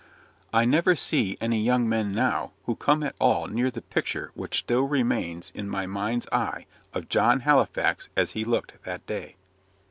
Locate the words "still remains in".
4.57-5.69